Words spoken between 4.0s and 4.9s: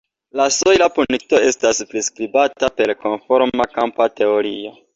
teorio.